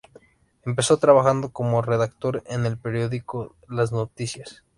[0.63, 4.63] Empezó trabajando como redactor en el periódico "Las Noticias".